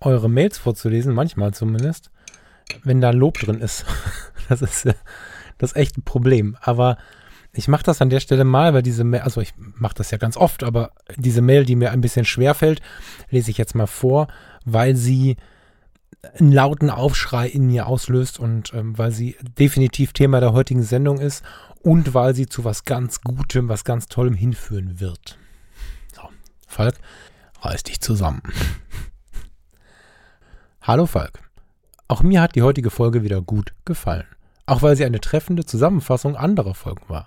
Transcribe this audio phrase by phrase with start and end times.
[0.00, 2.10] eure Mails vorzulesen, manchmal zumindest,
[2.84, 3.84] wenn da Lob drin ist.
[4.48, 4.84] Das ist
[5.60, 6.56] das ist echt ein Problem.
[6.60, 6.96] Aber
[7.52, 10.18] ich mache das an der Stelle mal, weil diese Mail, also ich mache das ja
[10.18, 12.80] ganz oft, aber diese Mail, die mir ein bisschen schwer fällt,
[13.28, 14.28] lese ich jetzt mal vor,
[14.64, 15.36] weil sie
[16.38, 21.18] einen lauten Aufschrei in mir auslöst und ähm, weil sie definitiv Thema der heutigen Sendung
[21.18, 21.44] ist
[21.82, 25.38] und weil sie zu was ganz Gutem, was ganz Tollem hinführen wird.
[26.14, 26.22] So,
[26.66, 26.94] Falk,
[27.62, 28.42] reiß dich zusammen.
[30.82, 31.40] Hallo Falk.
[32.08, 34.24] Auch mir hat die heutige Folge wieder gut gefallen.
[34.64, 37.26] Auch weil sie eine treffende Zusammenfassung anderer Folgen war.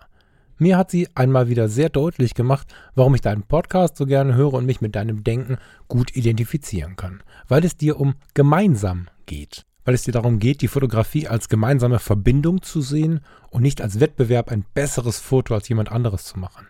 [0.58, 4.56] Mir hat sie einmal wieder sehr deutlich gemacht, warum ich deinen Podcast so gerne höre
[4.56, 7.22] und mich mit deinem Denken gut identifizieren kann.
[7.48, 9.68] Weil es dir um gemeinsam geht.
[9.86, 13.20] Weil es dir darum geht, die Fotografie als gemeinsame Verbindung zu sehen
[13.52, 16.66] und nicht als Wettbewerb ein besseres Foto als jemand anderes zu machen.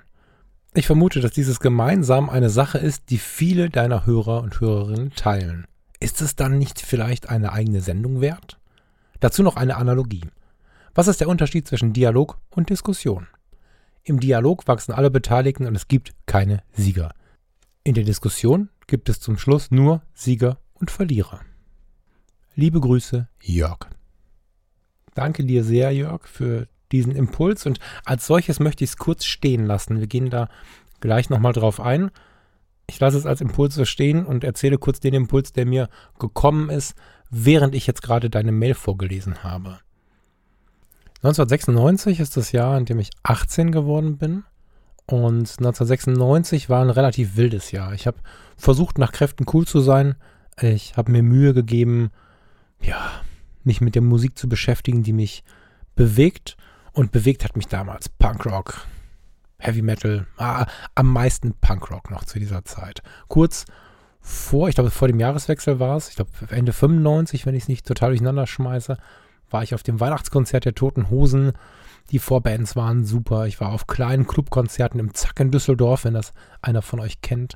[0.74, 5.66] Ich vermute, dass dieses gemeinsam eine Sache ist, die viele deiner Hörer und Hörerinnen teilen.
[6.04, 8.60] Ist es dann nicht vielleicht eine eigene Sendung wert?
[9.22, 10.26] Dazu noch eine Analogie.
[10.94, 13.28] Was ist der Unterschied zwischen Dialog und Diskussion?
[14.04, 17.14] Im Dialog wachsen alle Beteiligten und es gibt keine Sieger.
[17.86, 21.40] In der Diskussion gibt es zum Schluss nur Sieger und Verlierer.
[22.54, 23.88] Liebe Grüße, Jörg.
[25.14, 29.66] Danke dir sehr, Jörg, für diesen Impuls und als solches möchte ich es kurz stehen
[29.66, 30.02] lassen.
[30.02, 30.50] Wir gehen da
[31.00, 32.12] gleich nochmal drauf ein.
[32.88, 35.90] Ich lasse es als Impuls so stehen und erzähle kurz den Impuls, der mir
[36.20, 36.96] gekommen ist,
[37.30, 39.80] während ich jetzt gerade deine Mail vorgelesen habe.
[41.24, 44.44] 1996 ist das Jahr, in dem ich 18 geworden bin.
[45.06, 47.94] Und 1996 war ein relativ wildes Jahr.
[47.94, 48.18] Ich habe
[48.58, 50.16] versucht, nach Kräften cool zu sein.
[50.62, 52.12] Ich habe mir Mühe gegeben,
[52.82, 53.10] ja,
[53.64, 55.44] mich mit der Musik zu beschäftigen, die mich
[55.96, 56.58] bewegt.
[56.92, 58.86] Und bewegt hat mich damals Punkrock,
[59.64, 63.02] Heavy Metal, ah, am meisten Punkrock noch zu dieser Zeit.
[63.30, 63.66] Kurz
[64.20, 67.70] vor, ich glaube vor dem Jahreswechsel war es, ich glaube Ende 95, wenn ich es
[67.70, 68.98] nicht total durcheinander schmeiße,
[69.50, 71.54] war ich auf dem Weihnachtskonzert der Toten Hosen.
[72.12, 73.48] Die Vorbands waren super.
[73.48, 77.56] Ich war auf kleinen Clubkonzerten im Zack in Düsseldorf, wenn das einer von euch kennt.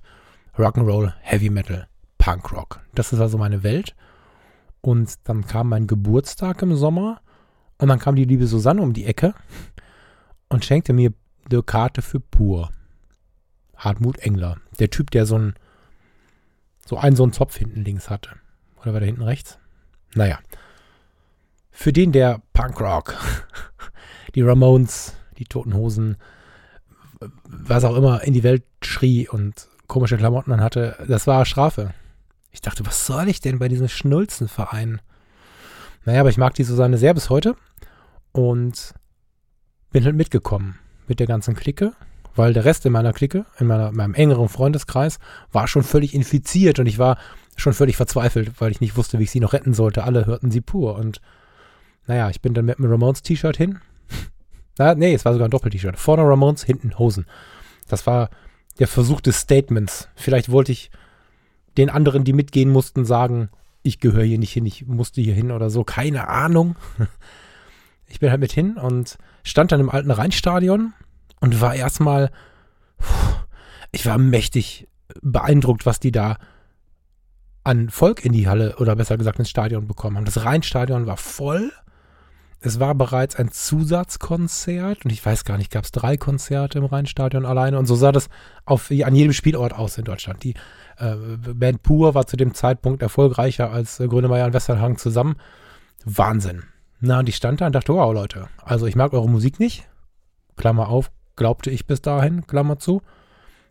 [0.57, 1.87] Rock'n'Roll, Heavy Metal,
[2.17, 2.79] Punkrock.
[2.95, 3.95] Das ist also meine Welt.
[4.81, 7.19] Und dann kam mein Geburtstag im Sommer
[7.77, 9.33] und dann kam die liebe Susanne um die Ecke
[10.49, 11.11] und schenkte mir
[11.51, 12.71] eine Karte für Pur.
[13.75, 14.57] Hartmut Engler.
[14.79, 15.53] Der Typ, der so ein
[16.85, 18.31] so einen so einen Zopf hinten links hatte.
[18.81, 19.59] Oder war der hinten rechts?
[20.15, 20.39] Naja.
[21.69, 23.15] Für den, der Punkrock,
[24.35, 26.17] die Ramones, die Toten Hosen,
[27.43, 31.93] was auch immer in die Welt schrie und komische Klamotten dann hatte, das war Strafe.
[32.51, 35.01] Ich dachte, was soll ich denn bei diesem Schnulzenverein?
[36.05, 37.55] Naja, aber ich mag die Susanne sehr bis heute
[38.31, 38.93] und
[39.91, 41.93] bin halt mitgekommen mit der ganzen Clique,
[42.35, 45.19] weil der Rest in meiner Clique, in, meiner, in meinem engeren Freundeskreis,
[45.51, 47.17] war schon völlig infiziert und ich war
[47.55, 50.03] schon völlig verzweifelt, weil ich nicht wusste, wie ich sie noch retten sollte.
[50.03, 51.21] Alle hörten sie pur und
[52.05, 53.79] naja, ich bin dann mit einem Ramones-T-Shirt hin.
[54.77, 55.97] Na, nee, es war sogar ein Doppel-T-Shirt.
[55.97, 57.25] Vorne Ramones, hinten Hosen.
[57.87, 58.29] Das war
[58.79, 60.07] der Versuch des Statements.
[60.15, 60.91] Vielleicht wollte ich
[61.77, 63.49] den anderen, die mitgehen mussten, sagen,
[63.83, 65.83] ich gehöre hier nicht hin, ich musste hier hin oder so.
[65.83, 66.75] Keine Ahnung.
[68.07, 70.93] Ich bin halt mit hin und stand dann im alten Rheinstadion
[71.39, 72.31] und war erstmal,
[73.91, 74.87] ich war mächtig
[75.21, 76.37] beeindruckt, was die da
[77.63, 80.25] an Volk in die Halle oder besser gesagt ins Stadion bekommen haben.
[80.25, 81.71] Das Rheinstadion war voll.
[82.59, 86.85] Es war bereits ein Zusatzkonzert und ich weiß gar nicht, gab es drei Konzerte im
[86.85, 88.29] Rheinstadion alleine und so sah das
[88.65, 90.43] auf, an jedem Spielort aus in Deutschland.
[90.43, 90.55] Die
[90.97, 95.35] äh, Band Pur war zu dem Zeitpunkt erfolgreicher als äh, Grönemeyer und Westerhagen zusammen.
[96.03, 96.63] Wahnsinn.
[96.99, 99.87] Na, und ich stand da und dachte, wow, Leute, also ich mag eure Musik nicht.
[100.55, 103.01] Klammer auf, glaubte ich bis dahin, Klammer zu.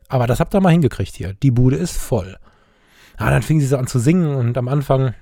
[0.08, 1.34] Aber das habt ihr mal hingekriegt hier.
[1.34, 2.38] Die Bude ist voll.
[3.16, 5.14] Ah, dann fing sie so an zu singen und am Anfang,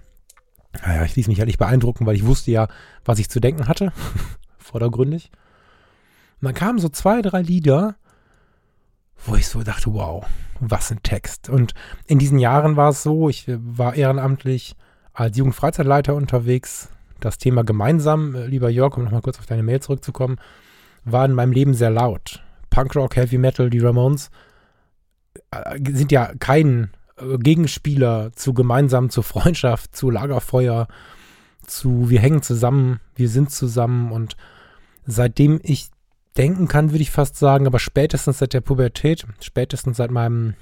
[0.82, 2.68] naja, ich ließ mich ja nicht beeindrucken, weil ich wusste ja,
[3.04, 3.92] was ich zu denken hatte.
[4.58, 5.30] Vordergründig.
[6.40, 7.96] Und dann kamen so zwei, drei Lieder,
[9.24, 10.26] wo ich so dachte, wow,
[10.60, 11.48] was ein Text.
[11.48, 11.72] Und
[12.06, 14.76] in diesen Jahren war es so, ich war ehrenamtlich
[15.14, 16.88] als Jugendfreizeitleiter unterwegs,
[17.24, 20.36] das Thema gemeinsam, äh, lieber Jörg, um nochmal kurz auf deine Mail zurückzukommen,
[21.04, 22.42] war in meinem Leben sehr laut.
[22.70, 24.30] Punkrock, Heavy Metal, die Ramones
[25.50, 30.88] äh, sind ja kein äh, Gegenspieler zu gemeinsam, zur Freundschaft, zu Lagerfeuer,
[31.66, 34.36] zu wir hängen zusammen, wir sind zusammen und
[35.06, 35.88] seitdem ich
[36.36, 40.54] denken kann, würde ich fast sagen, aber spätestens seit der Pubertät, spätestens seit meinem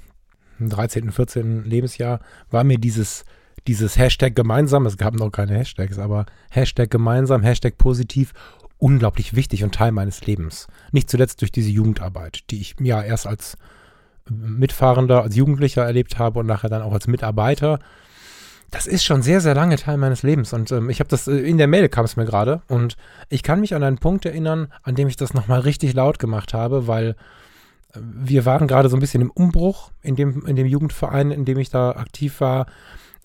[0.59, 1.63] 13., 14.
[1.63, 2.19] Lebensjahr,
[2.51, 3.25] war mir dieses,
[3.67, 8.33] dieses Hashtag gemeinsam, es gab noch keine Hashtags, aber Hashtag gemeinsam, Hashtag positiv,
[8.77, 10.67] unglaublich wichtig und Teil meines Lebens.
[10.91, 13.57] Nicht zuletzt durch diese Jugendarbeit, die ich ja erst als
[14.29, 17.79] Mitfahrender, als Jugendlicher erlebt habe und nachher dann auch als Mitarbeiter
[18.73, 20.51] das ist schon sehr, sehr lange Teil meines Lebens.
[20.51, 22.63] Und ähm, ich habe das, äh, in der Mail kam es mir gerade.
[22.67, 22.97] Und
[23.29, 26.53] ich kann mich an einen Punkt erinnern, an dem ich das nochmal richtig laut gemacht
[26.53, 27.15] habe, weil
[27.93, 31.45] äh, wir waren gerade so ein bisschen im Umbruch in dem, in dem Jugendverein, in
[31.45, 32.65] dem ich da aktiv war.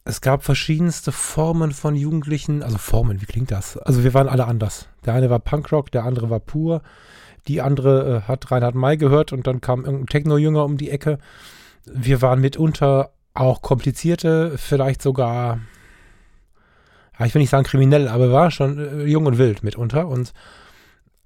[0.08, 3.76] Es gab verschiedenste Formen von Jugendlichen, also Formen, wie klingt das?
[3.76, 4.88] Also wir waren alle anders.
[5.04, 6.80] Der eine war Punkrock, der andere war pur.
[7.46, 11.18] Die andere äh, hat Reinhard May gehört und dann kam irgendein Techno-Jünger um die Ecke.
[11.84, 15.60] Wir waren mitunter auch komplizierte, vielleicht sogar,
[17.18, 20.08] ja, ich will nicht sagen kriminell, aber war schon äh, jung und wild mitunter.
[20.08, 20.32] Und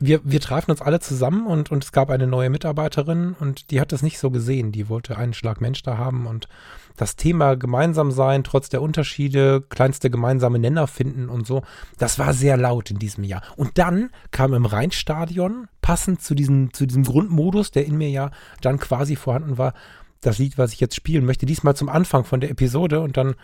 [0.01, 3.81] wir, wir trafen uns alle zusammen und, und es gab eine neue Mitarbeiterin und die
[3.81, 4.73] hat das nicht so gesehen.
[4.73, 6.49] Die wollte einen Schlag Mensch da haben und
[6.97, 11.63] das Thema gemeinsam sein, trotz der Unterschiede, kleinste gemeinsame Nenner finden und so,
[11.99, 13.43] das war sehr laut in diesem Jahr.
[13.57, 18.31] Und dann kam im Rheinstadion, passend zu diesem, zu diesem Grundmodus, der in mir ja
[18.61, 19.75] dann quasi vorhanden war,
[20.21, 23.35] das Lied, was ich jetzt spielen möchte, diesmal zum Anfang von der Episode und dann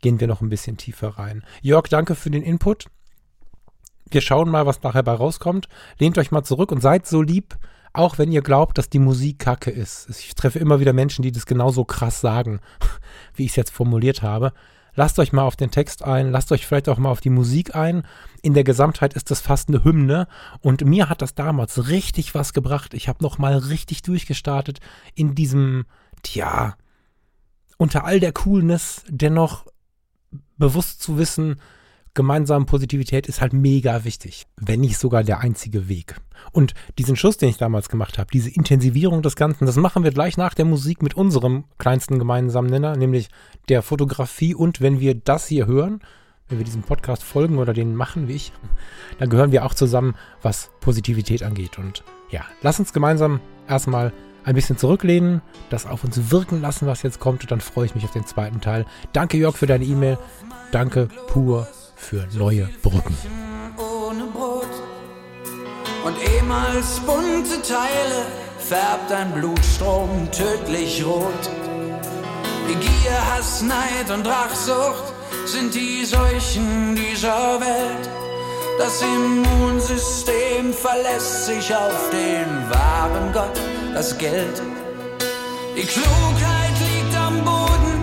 [0.00, 1.42] gehen wir noch ein bisschen tiefer rein.
[1.62, 2.86] Jörg, danke für den Input.
[4.10, 5.68] Wir schauen mal, was nachher bei rauskommt.
[5.98, 7.58] Lehnt euch mal zurück und seid so lieb,
[7.98, 10.08] auch wenn ihr glaubt, dass die Musik kacke ist.
[10.10, 12.60] Ich treffe immer wieder Menschen, die das genauso krass sagen,
[13.34, 14.52] wie ich es jetzt formuliert habe.
[14.94, 17.74] Lasst euch mal auf den Text ein, lasst euch vielleicht auch mal auf die Musik
[17.74, 18.04] ein.
[18.42, 20.28] In der Gesamtheit ist das fast eine Hymne
[20.60, 22.94] und mir hat das damals richtig was gebracht.
[22.94, 24.80] Ich habe noch mal richtig durchgestartet
[25.14, 25.84] in diesem
[26.22, 26.76] tja,
[27.76, 29.66] unter all der Coolness dennoch
[30.56, 31.60] bewusst zu wissen,
[32.14, 36.16] gemeinsame Positivität ist halt mega wichtig, wenn nicht sogar der einzige Weg.
[36.52, 40.10] Und diesen Schuss, den ich damals gemacht habe, diese Intensivierung des Ganzen, das machen wir
[40.10, 43.28] gleich nach der Musik mit unserem kleinsten gemeinsamen Nenner, nämlich
[43.68, 44.54] der Fotografie.
[44.54, 46.00] Und wenn wir das hier hören,
[46.48, 48.52] wenn wir diesem Podcast folgen oder den machen wie ich,
[49.18, 51.78] dann gehören wir auch zusammen, was Positivität angeht.
[51.78, 54.12] Und ja, lass uns gemeinsam erstmal
[54.44, 57.42] ein bisschen zurücklehnen, das auf uns wirken lassen, was jetzt kommt.
[57.42, 58.86] Und dann freue ich mich auf den zweiten Teil.
[59.12, 60.18] Danke, Jörg, für deine E-Mail.
[60.72, 61.68] Danke, pur,
[61.98, 63.16] für neue Brücken.
[63.76, 64.66] Ohne Brot
[66.04, 68.26] und ehemals bunte Teile
[68.58, 71.50] färbt ein Blutstrom tödlich rot.
[73.08, 75.12] Gier, Hass, Neid und Rachsucht
[75.46, 78.08] sind die Seuchen dieser Welt.
[78.78, 83.58] Das Immunsystem verlässt sich auf den wahren Gott
[83.94, 84.62] das Geld.
[85.76, 88.02] Die Klugheit liegt am Boden,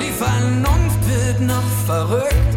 [0.00, 2.51] die Vernunft wird noch verrückt.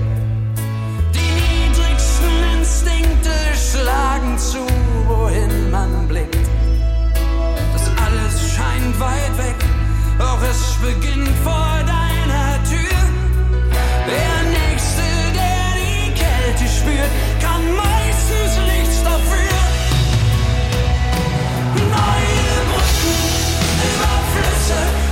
[3.75, 4.65] Schlagen zu,
[5.07, 6.47] wohin man blickt.
[7.73, 9.59] Das alles scheint weit weg,
[10.17, 12.99] doch es beginnt vor deiner Tür.
[14.07, 15.07] Der Nächste,
[15.39, 17.11] der die Kälte spürt,
[17.41, 19.57] kann meistens nichts dafür.
[21.95, 22.55] Neue
[23.91, 25.04] über Flüsse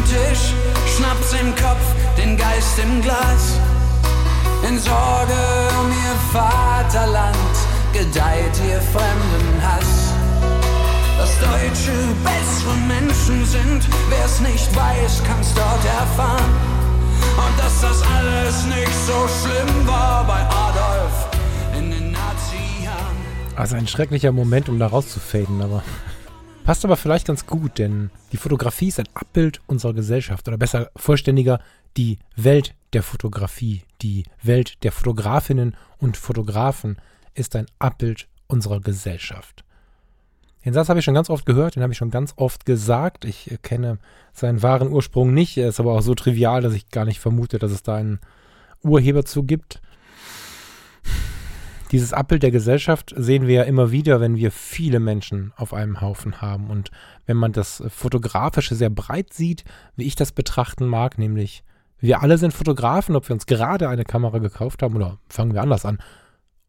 [0.00, 0.54] am Stammtisch,
[0.96, 3.58] Schnaps im Kopf, den Geist im Glas.
[4.68, 5.32] In Sorge
[5.80, 7.36] um ihr Vaterland
[7.92, 10.12] gedeiht ihr fremden Hass.
[11.18, 11.92] Dass Deutsche
[12.24, 16.50] bessere Menschen sind, wer's nicht weiß, kann's dort erfahren.
[17.36, 21.28] Und dass das alles nicht so schlimm war bei Adolf
[21.78, 23.16] in den Nazi-Jahren.
[23.56, 25.82] Also ein schrecklicher Moment, um da rauszufaden, aber
[26.64, 30.90] passt aber vielleicht ganz gut, denn die Fotografie ist ein Abbild unserer Gesellschaft oder besser
[30.96, 31.60] vollständiger
[31.96, 36.98] die Welt der Fotografie, die Welt der Fotografinnen und Fotografen
[37.34, 39.64] ist ein Abbild unserer Gesellschaft.
[40.64, 43.24] Den Satz habe ich schon ganz oft gehört, den habe ich schon ganz oft gesagt.
[43.24, 43.98] Ich kenne
[44.32, 45.56] seinen wahren Ursprung nicht.
[45.56, 48.20] Er ist aber auch so trivial, dass ich gar nicht vermute, dass es da einen
[48.82, 49.80] Urheber zu gibt.
[51.90, 56.00] Dieses Abbild der Gesellschaft sehen wir ja immer wieder, wenn wir viele Menschen auf einem
[56.00, 56.70] Haufen haben.
[56.70, 56.90] Und
[57.26, 59.64] wenn man das Fotografische sehr breit sieht,
[59.96, 61.64] wie ich das betrachten mag, nämlich
[62.02, 65.60] Wir alle sind Fotografen, ob wir uns gerade eine Kamera gekauft haben oder fangen wir
[65.60, 65.98] anders an,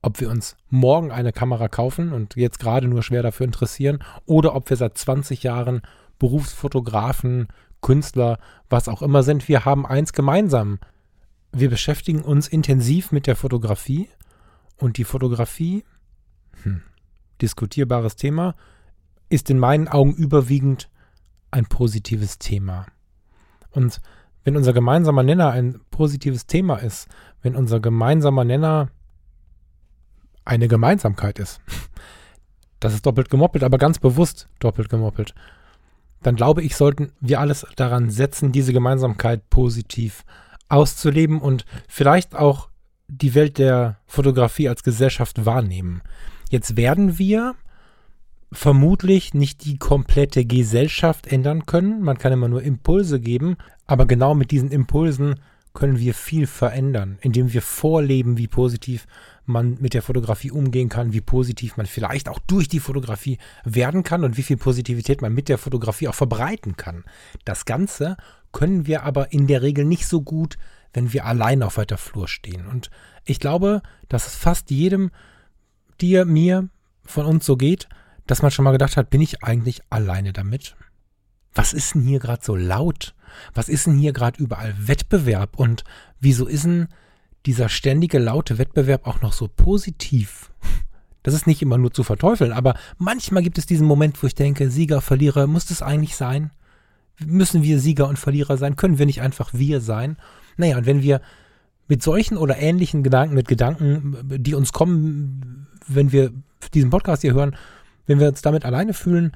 [0.02, 4.56] ob wir uns morgen eine Kamera kaufen und jetzt gerade nur schwer dafür interessieren oder
[4.56, 5.84] ob wir seit 20 Jahren
[6.20, 7.48] Berufsfotografen,
[7.82, 9.48] Künstler, was auch immer sind.
[9.48, 10.80] Wir haben eins gemeinsam.
[11.54, 14.10] Wir beschäftigen uns intensiv mit der Fotografie
[14.82, 15.84] und die Fotografie,
[16.64, 16.82] hm,
[17.42, 18.56] diskutierbares Thema,
[19.30, 20.90] ist in meinen Augen überwiegend
[21.52, 22.86] ein positives Thema.
[23.70, 24.02] Und
[24.44, 27.08] wenn unser gemeinsamer Nenner ein positives Thema ist,
[27.42, 28.90] wenn unser gemeinsamer Nenner
[30.44, 31.62] eine Gemeinsamkeit ist,
[32.80, 35.36] das ist doppelt gemoppelt, aber ganz bewusst doppelt gemoppelt,
[36.24, 40.24] dann glaube ich, sollten wir alles daran setzen, diese Gemeinsamkeit positiv
[40.70, 42.71] auszuleben und vielleicht auch
[43.12, 46.02] die Welt der Fotografie als Gesellschaft wahrnehmen.
[46.50, 47.56] Jetzt werden wir
[48.54, 52.02] vermutlich nicht die komplette Gesellschaft ändern können.
[52.02, 55.36] Man kann immer nur Impulse geben, aber genau mit diesen Impulsen
[55.74, 59.08] können wir viel verändern, indem wir vorleben, wie positiv
[59.46, 64.04] man mit der Fotografie umgehen kann, wie positiv man vielleicht auch durch die Fotografie werden
[64.04, 67.04] kann und wie viel Positivität man mit der Fotografie auch verbreiten kann.
[67.46, 68.18] Das Ganze
[68.52, 70.58] können wir aber in der Regel nicht so gut,
[70.94, 72.68] wenn wir allein auf weiter Flur stehen.
[72.68, 72.90] Und
[73.26, 75.12] ich glaube, dass es fast jedem,
[76.00, 76.70] dir, mir,
[77.04, 77.88] von uns so geht,
[78.28, 80.76] dass man schon mal gedacht hat, bin ich eigentlich alleine damit?
[81.54, 83.14] Was ist denn hier gerade so laut?
[83.54, 85.58] Was ist denn hier gerade überall Wettbewerb?
[85.58, 85.84] Und
[86.20, 86.88] wieso ist denn
[87.46, 90.52] dieser ständige laute Wettbewerb auch noch so positiv?
[91.24, 94.34] Das ist nicht immer nur zu verteufeln, aber manchmal gibt es diesen Moment, wo ich
[94.34, 96.52] denke, Sieger, Verlierer, muss das eigentlich sein?
[97.24, 98.76] Müssen wir Sieger und Verlierer sein?
[98.76, 100.18] Können wir nicht einfach wir sein?
[100.62, 101.22] Naja, und wenn wir
[101.88, 106.32] mit solchen oder ähnlichen Gedanken, mit Gedanken, die uns kommen, wenn wir
[106.76, 107.58] diesen Podcast hier hören,
[108.06, 109.36] wenn wir uns damit alleine fühlen,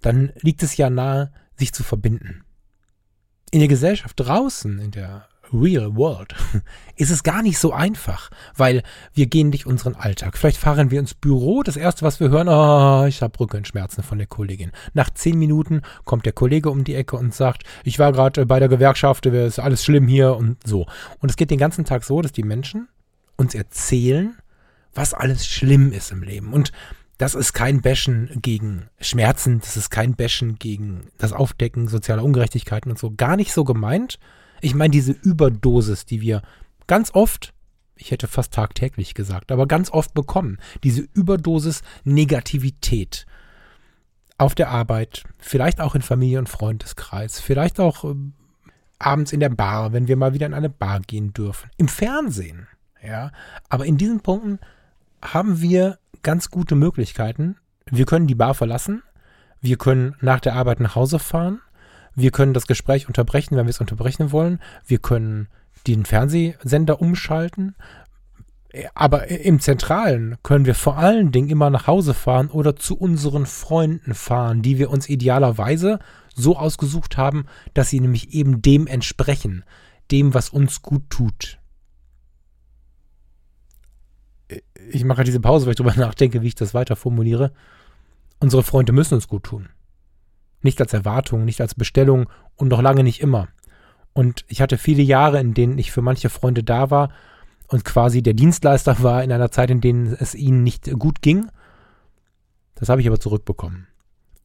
[0.00, 2.42] dann liegt es ja nahe, sich zu verbinden.
[3.50, 6.34] In der Gesellschaft draußen, in der Real World,
[6.96, 8.82] ist es gar nicht so einfach, weil
[9.14, 10.36] wir gehen nicht unseren Alltag.
[10.36, 14.18] Vielleicht fahren wir ins Büro, das erste, was wir hören, oh, ich habe Rückenschmerzen von
[14.18, 14.72] der Kollegin.
[14.94, 18.58] Nach zehn Minuten kommt der Kollege um die Ecke und sagt, ich war gerade bei
[18.58, 20.86] der Gewerkschaft, es ist alles schlimm hier und so.
[21.20, 22.88] Und es geht den ganzen Tag so, dass die Menschen
[23.36, 24.36] uns erzählen,
[24.94, 26.52] was alles schlimm ist im Leben.
[26.52, 26.72] Und
[27.18, 32.90] das ist kein Bashen gegen Schmerzen, das ist kein Bashen gegen das Aufdecken sozialer Ungerechtigkeiten
[32.90, 33.12] und so.
[33.12, 34.18] Gar nicht so gemeint.
[34.62, 36.40] Ich meine, diese Überdosis, die wir
[36.86, 37.52] ganz oft,
[37.96, 43.26] ich hätte fast tagtäglich gesagt, aber ganz oft bekommen, diese Überdosis Negativität
[44.38, 48.14] auf der Arbeit, vielleicht auch in Familie und Freundeskreis, vielleicht auch äh,
[48.98, 52.68] abends in der Bar, wenn wir mal wieder in eine Bar gehen dürfen, im Fernsehen,
[53.02, 53.32] ja.
[53.68, 54.60] Aber in diesen Punkten
[55.20, 57.56] haben wir ganz gute Möglichkeiten.
[57.90, 59.02] Wir können die Bar verlassen.
[59.60, 61.60] Wir können nach der Arbeit nach Hause fahren.
[62.14, 64.60] Wir können das Gespräch unterbrechen, wenn wir es unterbrechen wollen.
[64.86, 65.48] Wir können
[65.86, 67.74] den Fernsehsender umschalten.
[68.94, 73.44] Aber im Zentralen können wir vor allen Dingen immer nach Hause fahren oder zu unseren
[73.44, 75.98] Freunden fahren, die wir uns idealerweise
[76.34, 79.64] so ausgesucht haben, dass sie nämlich eben dem entsprechen,
[80.10, 81.58] dem, was uns gut tut
[84.90, 87.52] ich mache diese Pause, weil ich darüber nachdenke, wie ich das weiter formuliere.
[88.40, 89.68] Unsere Freunde müssen uns gut tun.
[90.62, 93.48] Nicht als Erwartung, nicht als Bestellung und noch lange nicht immer.
[94.12, 97.10] Und ich hatte viele Jahre, in denen ich für manche Freunde da war
[97.68, 101.48] und quasi der Dienstleister war in einer Zeit, in denen es ihnen nicht gut ging.
[102.74, 103.86] Das habe ich aber zurückbekommen.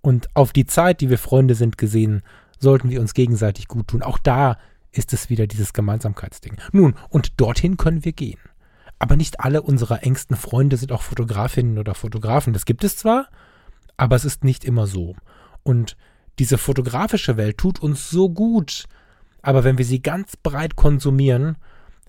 [0.01, 2.21] Und auf die Zeit, die wir Freunde sind, gesehen,
[2.59, 4.03] sollten wir uns gegenseitig gut tun.
[4.03, 4.57] Auch da
[4.91, 6.55] ist es wieder dieses Gemeinsamkeitsding.
[6.71, 8.39] Nun, und dorthin können wir gehen.
[8.99, 12.53] Aber nicht alle unserer engsten Freunde sind auch Fotografinnen oder Fotografen.
[12.53, 13.27] Das gibt es zwar,
[13.95, 15.15] aber es ist nicht immer so.
[15.63, 15.97] Und
[16.39, 18.85] diese fotografische Welt tut uns so gut.
[19.41, 21.57] Aber wenn wir sie ganz breit konsumieren,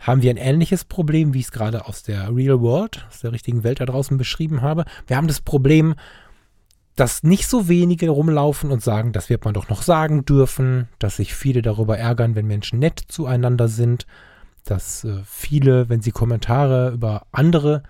[0.00, 3.32] haben wir ein ähnliches Problem, wie ich es gerade aus der Real World, aus der
[3.32, 4.84] richtigen Welt da draußen beschrieben habe.
[5.06, 5.94] Wir haben das Problem,
[6.94, 11.16] dass nicht so wenige rumlaufen und sagen, das wird man doch noch sagen dürfen, dass
[11.16, 14.06] sich viele darüber ärgern, wenn Menschen nett zueinander sind,
[14.64, 17.84] dass äh, viele, wenn sie Kommentare über andere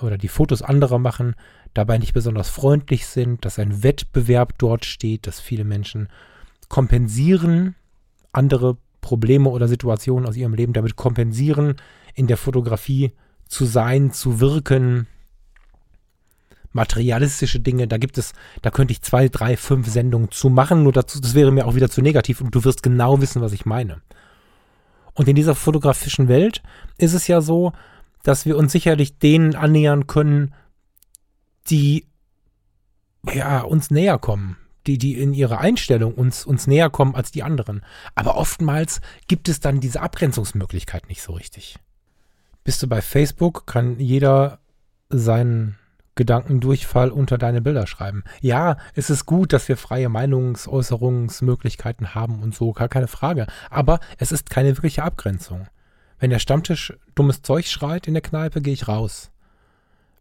[0.00, 1.34] oder die Fotos anderer machen,
[1.74, 6.08] dabei nicht besonders freundlich sind, dass ein Wettbewerb dort steht, dass viele Menschen
[6.68, 7.74] kompensieren,
[8.32, 11.76] andere Probleme oder Situationen aus ihrem Leben damit kompensieren,
[12.14, 13.12] in der Fotografie
[13.46, 15.06] zu sein, zu wirken,
[16.72, 20.92] materialistische Dinge, da gibt es, da könnte ich zwei, drei, fünf Sendungen zu machen, nur
[20.92, 23.64] dazu, das wäre mir auch wieder zu negativ und du wirst genau wissen, was ich
[23.64, 24.00] meine.
[25.14, 26.62] Und in dieser fotografischen Welt
[26.98, 27.72] ist es ja so,
[28.24, 30.52] dass wir uns sicherlich denen annähern können,
[31.70, 32.06] die
[33.32, 34.56] ja uns näher kommen,
[34.86, 37.82] die, die in ihrer Einstellung uns, uns näher kommen als die anderen.
[38.14, 41.76] Aber oftmals gibt es dann diese Abgrenzungsmöglichkeit nicht so richtig.
[42.64, 44.58] Bist du bei Facebook, kann jeder
[45.10, 45.78] seinen
[46.14, 48.24] Gedankendurchfall unter deine Bilder schreiben.
[48.40, 53.46] Ja, es ist gut, dass wir freie Meinungsäußerungsmöglichkeiten haben und so, gar keine Frage.
[53.68, 55.66] Aber es ist keine wirkliche Abgrenzung.
[56.18, 59.32] Wenn der Stammtisch dummes Zeug schreit in der Kneipe, gehe ich raus.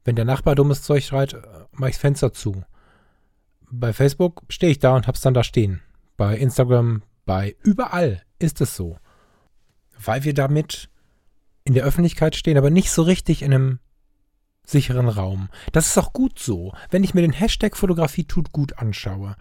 [0.04, 1.36] Wenn der Nachbar dummes Zeug schreit,
[1.72, 2.64] mache ich das Fenster zu.
[3.72, 5.82] Bei Facebook stehe ich da und hab's dann da stehen.
[6.18, 8.98] Bei Instagram, bei überall ist es so.
[9.98, 10.90] Weil wir damit
[11.64, 13.80] in der Öffentlichkeit stehen, aber nicht so richtig in einem
[14.66, 15.50] sicheren Raum.
[15.72, 16.74] Das ist auch gut so.
[16.90, 19.36] Wenn ich mir den Hashtag Fotografie tut gut anschaue.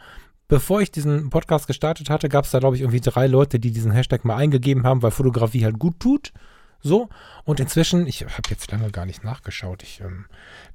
[0.48, 3.70] Bevor ich diesen Podcast gestartet hatte, gab es da, glaube ich, irgendwie drei Leute, die
[3.70, 6.32] diesen Hashtag mal eingegeben haben, weil Fotografie halt gut tut.
[6.82, 7.08] So.
[7.44, 9.82] Und inzwischen, ich habe jetzt lange gar nicht nachgeschaut.
[9.82, 10.26] Ich ähm,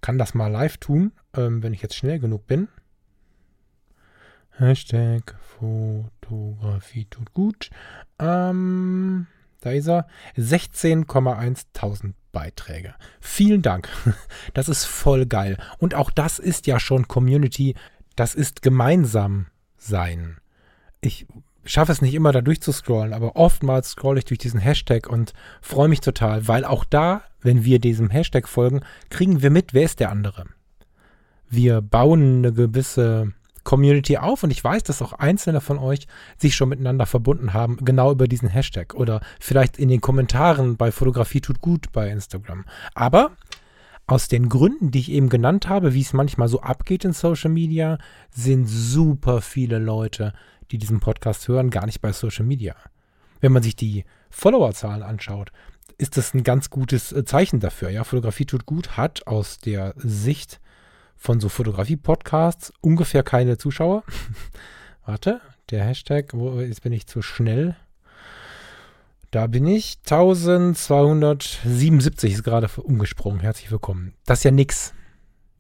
[0.01, 2.69] kann das mal live tun, ähm, wenn ich jetzt schnell genug bin.
[4.51, 7.69] Hashtag Fotografie tut gut.
[8.17, 9.27] Ähm,
[9.61, 10.07] da ist er.
[10.35, 12.95] 16,1 Beiträge.
[13.19, 13.89] Vielen Dank.
[14.53, 15.57] Das ist voll geil.
[15.77, 17.75] Und auch das ist ja schon Community.
[18.15, 19.47] Das ist gemeinsam
[19.77, 20.37] sein.
[21.01, 21.27] Ich
[21.67, 25.88] schaffe es nicht immer da durchzuscrollen, aber oftmals scrolle ich durch diesen Hashtag und freue
[25.88, 30.00] mich total, weil auch da, wenn wir diesem Hashtag folgen, kriegen wir mit, wer ist
[30.00, 30.45] der andere.
[31.50, 33.33] Wir bauen eine gewisse
[33.63, 36.07] Community auf und ich weiß, dass auch einzelne von euch
[36.38, 40.91] sich schon miteinander verbunden haben, genau über diesen Hashtag oder vielleicht in den Kommentaren bei
[40.91, 42.63] Fotografie tut gut bei Instagram.
[42.95, 43.31] Aber
[44.05, 47.51] aus den Gründen, die ich eben genannt habe, wie es manchmal so abgeht in Social
[47.51, 47.97] Media,
[48.29, 50.31] sind super viele Leute,
[50.71, 52.75] die diesen Podcast hören, gar nicht bei Social Media.
[53.39, 55.51] Wenn man sich die Followerzahlen anschaut,
[55.97, 57.89] ist das ein ganz gutes äh, Zeichen dafür.
[57.89, 60.59] Ja, Fotografie tut gut hat aus der Sicht
[61.15, 64.03] von so Fotografie-Podcasts ungefähr keine Zuschauer.
[65.05, 67.75] Warte, der Hashtag, wo, jetzt bin ich zu schnell.
[69.31, 69.97] Da bin ich.
[70.05, 73.41] 1277 ist gerade umgesprungen.
[73.41, 74.13] Herzlich willkommen.
[74.25, 74.93] Das ist ja nix.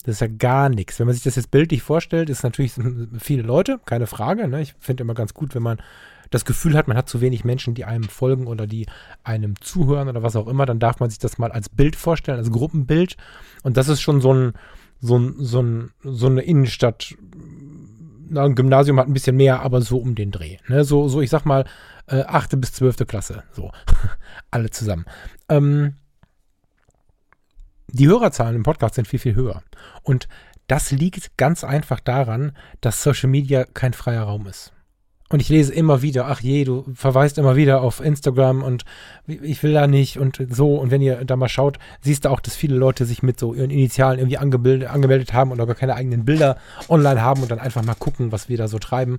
[0.07, 0.99] Das ist ja gar nichts.
[0.99, 2.75] Wenn man sich das jetzt bildlich vorstellt, ist natürlich
[3.19, 4.47] viele Leute, keine Frage.
[4.47, 4.61] Ne?
[4.61, 5.81] Ich finde immer ganz gut, wenn man
[6.29, 8.85] das Gefühl hat, man hat zu wenig Menschen, die einem folgen oder die
[9.25, 12.37] einem zuhören oder was auch immer, dann darf man sich das mal als Bild vorstellen,
[12.37, 13.17] als Gruppenbild.
[13.63, 14.53] Und das ist schon so ein,
[15.01, 17.13] so, ein, so, ein, so eine Innenstadt.
[18.29, 20.55] Na, ein Gymnasium hat ein bisschen mehr, aber so um den Dreh.
[20.69, 20.85] Ne?
[20.85, 21.65] So, so, ich sag mal,
[22.05, 22.61] äh, 8.
[22.61, 23.05] bis 12.
[23.07, 23.43] Klasse.
[23.51, 23.71] So.
[24.51, 25.03] Alle zusammen.
[25.49, 25.95] Ähm,
[27.87, 29.61] die Hörerzahlen im Podcast sind viel, viel höher.
[30.03, 30.27] Und
[30.67, 34.73] das liegt ganz einfach daran, dass Social Media kein freier Raum ist.
[35.29, 38.85] Und ich lese immer wieder, ach je, du verweist immer wieder auf Instagram und
[39.27, 40.75] ich will da nicht und so.
[40.75, 43.53] Und wenn ihr da mal schaut, siehst du auch, dass viele Leute sich mit so
[43.53, 47.83] ihren Initialen irgendwie angemeldet haben und gar keine eigenen Bilder online haben und dann einfach
[47.83, 49.17] mal gucken, was wir da so treiben.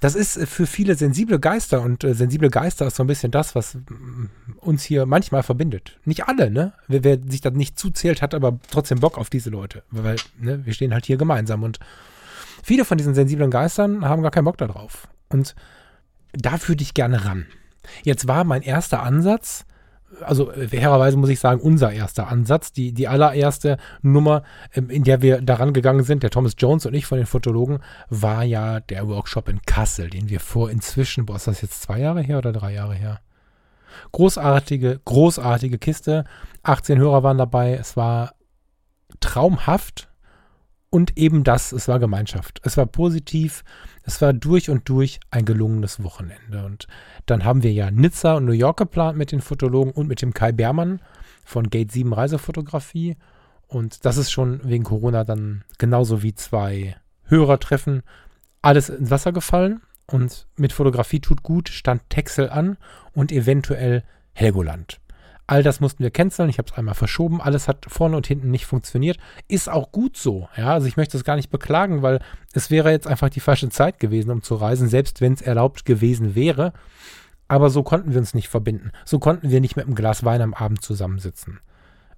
[0.00, 3.54] Das ist für viele sensible Geister und äh, sensible Geister ist so ein bisschen das,
[3.54, 3.76] was
[4.56, 5.98] uns hier manchmal verbindet.
[6.04, 6.72] Nicht alle, ne?
[6.88, 10.64] Wer, wer sich da nicht zuzählt, hat aber trotzdem Bock auf diese Leute, weil ne,
[10.64, 11.78] wir stehen halt hier gemeinsam und
[12.62, 15.08] Viele von diesen sensiblen Geistern haben gar keinen Bock darauf.
[15.28, 15.54] Und
[16.32, 17.46] da würde ich gerne ran.
[18.02, 19.64] Jetzt war mein erster Ansatz,
[20.22, 24.42] also fairerweise muss ich sagen, unser erster Ansatz, die, die allererste Nummer,
[24.74, 27.80] ähm, in der wir daran gegangen sind, der Thomas Jones und ich von den Fotologen,
[28.08, 31.98] war ja der Workshop in Kassel, den wir vor inzwischen, boah, ist das jetzt zwei
[31.98, 33.20] Jahre her oder drei Jahre her?
[34.12, 36.24] Großartige, großartige Kiste.
[36.62, 37.74] 18 Hörer waren dabei.
[37.74, 38.34] Es war
[39.20, 40.09] traumhaft.
[40.90, 42.60] Und eben das, es war Gemeinschaft.
[42.64, 43.62] Es war positiv,
[44.02, 46.64] es war durch und durch ein gelungenes Wochenende.
[46.64, 46.88] Und
[47.26, 50.34] dann haben wir ja Nizza und New York geplant mit den Fotologen und mit dem
[50.34, 51.00] Kai Bermann
[51.44, 53.16] von Gate 7 Reisefotografie.
[53.68, 58.02] Und das ist schon wegen Corona dann genauso wie zwei Hörertreffen
[58.62, 59.82] alles ins Wasser gefallen.
[60.06, 62.78] Und mit Fotografie tut gut stand Texel an
[63.12, 64.99] und eventuell Helgoland.
[65.50, 66.48] All das mussten wir canceln.
[66.48, 67.40] Ich habe es einmal verschoben.
[67.40, 69.18] Alles hat vorne und hinten nicht funktioniert.
[69.48, 70.48] Ist auch gut so.
[70.56, 72.20] Ja, also ich möchte es gar nicht beklagen, weil
[72.52, 75.84] es wäre jetzt einfach die falsche Zeit gewesen, um zu reisen, selbst wenn es erlaubt
[75.84, 76.72] gewesen wäre.
[77.48, 78.92] Aber so konnten wir uns nicht verbinden.
[79.04, 81.58] So konnten wir nicht mit einem Glas Wein am Abend zusammensitzen.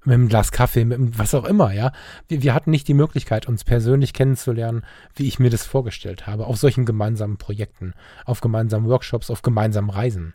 [0.04, 1.92] Mit einem Glas Kaffee, mit einem, was auch immer, ja.
[2.28, 6.46] Wir, wir hatten nicht die Möglichkeit, uns persönlich kennenzulernen, wie ich mir das vorgestellt habe,
[6.46, 7.94] auf solchen gemeinsamen Projekten,
[8.26, 10.34] auf gemeinsamen Workshops, auf gemeinsamen Reisen.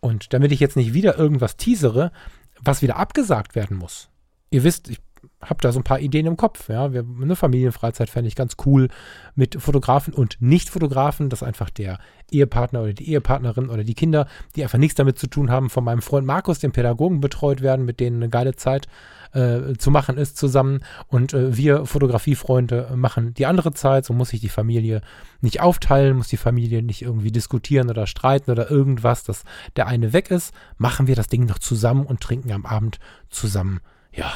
[0.00, 2.12] Und damit ich jetzt nicht wieder irgendwas teasere,
[2.60, 4.08] was wieder abgesagt werden muss.
[4.50, 4.98] Ihr wisst, ich
[5.42, 6.68] habe da so ein paar Ideen im Kopf.
[6.68, 8.88] Ja, wir, eine Familienfreizeit fände ich ganz cool
[9.34, 11.98] mit Fotografen und Nicht-Fotografen, dass einfach der
[12.30, 14.26] Ehepartner oder die Ehepartnerin oder die Kinder,
[14.56, 17.84] die einfach nichts damit zu tun haben, von meinem Freund Markus, dem Pädagogen, betreut werden,
[17.84, 18.88] mit denen eine geile Zeit
[19.32, 20.80] äh, zu machen ist zusammen.
[21.06, 24.04] Und äh, wir Fotografiefreunde machen die andere Zeit.
[24.04, 25.02] So muss sich die Familie
[25.40, 29.44] nicht aufteilen, muss die Familie nicht irgendwie diskutieren oder streiten oder irgendwas, dass
[29.76, 30.54] der eine weg ist.
[30.76, 32.98] Machen wir das Ding noch zusammen und trinken am Abend
[33.30, 33.80] zusammen,
[34.12, 34.32] ja,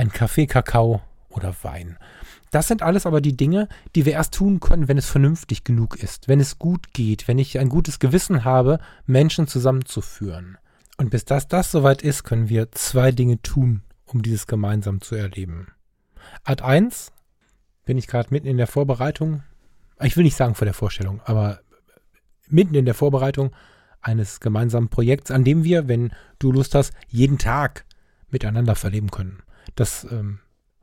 [0.00, 1.98] ein Kaffee, Kakao oder Wein.
[2.50, 6.02] Das sind alles aber die Dinge, die wir erst tun können, wenn es vernünftig genug
[6.02, 10.56] ist, wenn es gut geht, wenn ich ein gutes Gewissen habe, Menschen zusammenzuführen.
[10.96, 15.14] Und bis das das soweit ist, können wir zwei Dinge tun, um dieses gemeinsam zu
[15.14, 15.68] erleben.
[16.44, 17.12] Art 1
[17.84, 19.42] bin ich gerade mitten in der Vorbereitung,
[20.02, 21.60] ich will nicht sagen vor der Vorstellung, aber
[22.48, 23.52] mitten in der Vorbereitung
[24.00, 27.84] eines gemeinsamen Projekts, an dem wir, wenn du Lust hast, jeden Tag
[28.30, 29.42] miteinander verleben können.
[29.74, 30.40] Das ähm,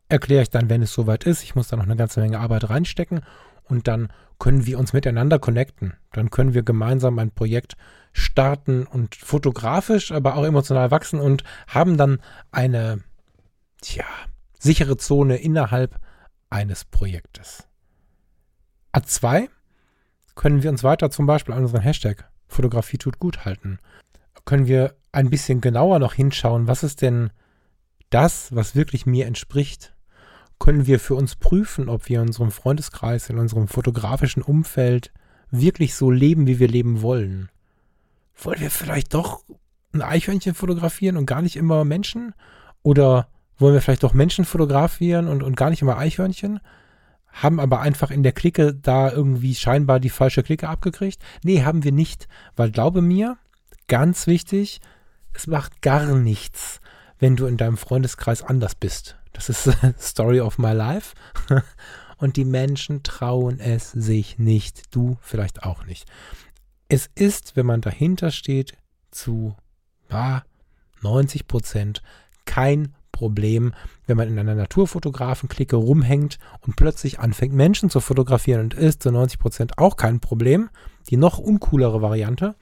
[0.10, 1.44] erkläre ich dann, wenn es soweit ist.
[1.44, 3.22] Ich muss da noch eine ganze Menge Arbeit reinstecken
[3.64, 5.94] und dann können wir uns miteinander connecten.
[6.14, 7.76] Dann können wir gemeinsam ein Projekt
[8.14, 12.20] starten und fotografisch, aber auch emotional wachsen und haben dann
[12.52, 13.04] eine,
[13.82, 14.06] tja,
[14.60, 16.00] sichere Zone innerhalb
[16.50, 17.68] eines Projektes.
[18.94, 19.50] A2
[20.36, 23.80] können wir uns weiter zum Beispiel an unseren Hashtag Fotografie tut gut halten.
[24.46, 27.32] Können wir ein bisschen genauer noch hinschauen, was ist denn
[28.10, 29.96] das, was wirklich mir entspricht?
[30.60, 35.12] Können wir für uns prüfen, ob wir in unserem Freundeskreis, in unserem fotografischen Umfeld
[35.52, 37.50] wirklich so leben, wie wir leben wollen?
[38.36, 39.44] Wollen wir vielleicht doch
[39.94, 42.34] ein Eichhörnchen fotografieren und gar nicht immer Menschen?
[42.84, 46.60] Oder wollen wir vielleicht doch Menschen fotografieren und, und gar nicht immer Eichhörnchen?
[47.32, 51.22] Haben aber einfach in der Clique da irgendwie scheinbar die falsche Clique abgekriegt?
[51.44, 52.28] Nee, haben wir nicht.
[52.56, 53.38] Weil glaube mir,
[53.88, 54.82] ganz wichtig,
[55.34, 56.80] es macht gar nichts,
[57.20, 59.18] wenn du in deinem Freundeskreis anders bist.
[59.34, 61.16] Das ist Story of my life.
[62.18, 64.96] Und die Menschen trauen es sich nicht.
[64.96, 66.08] Du vielleicht auch nicht.
[66.90, 68.76] Es ist, wenn man dahinter steht,
[69.12, 69.56] zu
[70.10, 70.42] ah,
[71.02, 72.02] 90 Prozent
[72.46, 73.74] kein Problem,
[74.06, 79.12] wenn man in einer Naturfotografen-Clique rumhängt und plötzlich anfängt, Menschen zu fotografieren und ist zu
[79.12, 80.70] 90 Prozent auch kein Problem.
[81.10, 82.56] Die noch uncoolere Variante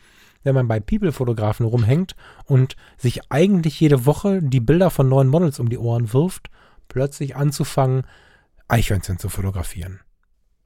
[0.45, 5.59] wenn man bei People-Fotografen rumhängt und sich eigentlich jede Woche die Bilder von neuen Models
[5.59, 6.49] um die Ohren wirft,
[6.87, 8.03] plötzlich anzufangen,
[8.67, 9.99] Eichhörnchen zu fotografieren.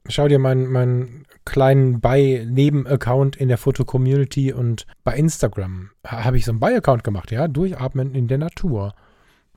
[0.08, 6.52] Schau dir meinen, meinen kleinen Buy-Neben-Account in der Foto-Community und bei Instagram habe ich so
[6.52, 8.94] einen Buy-Account gemacht, ja, durchatmen in der Natur.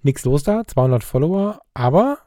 [0.02, 2.18] Nichts los da, 200 Follower, aber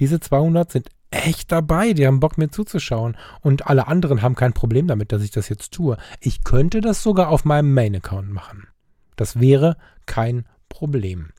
[0.00, 1.92] diese 200 sind echt dabei.
[1.92, 3.16] Die haben Bock, mir zuzuschauen.
[3.40, 5.96] Und alle anderen haben kein Problem damit, dass ich das jetzt tue.
[6.20, 8.68] Ich könnte das sogar auf meinem Main-Account machen.
[9.16, 11.30] Das wäre kein Problem.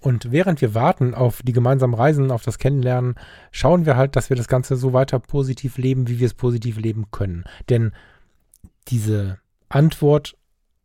[0.00, 3.16] Und während wir warten auf die gemeinsamen Reisen, auf das Kennenlernen,
[3.50, 6.78] schauen wir halt, dass wir das Ganze so weiter positiv leben, wie wir es positiv
[6.78, 7.44] leben können.
[7.68, 7.92] Denn
[8.88, 10.36] diese Antwort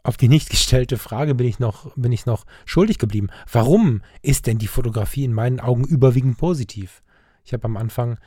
[0.02, 3.30] auf die nicht gestellte Frage bin ich noch, bin ich noch schuldig geblieben.
[3.50, 7.02] Warum ist denn die Fotografie in meinen Augen überwiegend positiv?
[7.44, 8.18] Ich habe am Anfang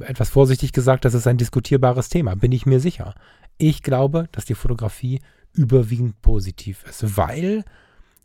[0.00, 3.14] etwas vorsichtig gesagt, das ist ein diskutierbares Thema, bin ich mir sicher.
[3.56, 5.20] Ich glaube, dass die Fotografie
[5.52, 7.64] überwiegend positiv ist, weil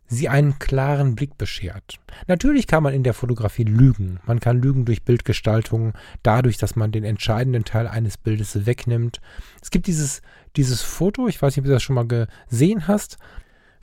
[0.06, 1.98] sie einen klaren Blick beschert.
[2.26, 4.20] Natürlich kann man in der Fotografie lügen.
[4.26, 9.20] Man kann lügen durch Bildgestaltung, dadurch, dass man den entscheidenden Teil eines Bildes wegnimmt.
[9.62, 10.20] Es gibt dieses,
[10.56, 13.16] dieses Foto, ich weiß nicht, ob du das schon mal gesehen hast,